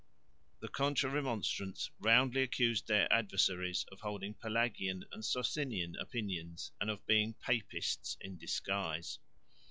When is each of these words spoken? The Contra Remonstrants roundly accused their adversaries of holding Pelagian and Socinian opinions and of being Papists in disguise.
The 0.61 0.67
Contra 0.67 1.11
Remonstrants 1.11 1.91
roundly 1.99 2.41
accused 2.41 2.87
their 2.87 3.07
adversaries 3.13 3.85
of 3.91 3.99
holding 3.99 4.33
Pelagian 4.33 5.05
and 5.11 5.23
Socinian 5.23 5.95
opinions 5.97 6.71
and 6.81 6.89
of 6.89 7.05
being 7.05 7.35
Papists 7.35 8.17
in 8.19 8.35
disguise. 8.39 9.19